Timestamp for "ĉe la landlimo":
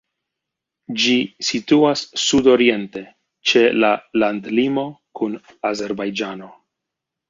3.53-4.91